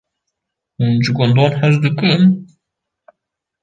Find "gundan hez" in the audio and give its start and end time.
1.17-1.75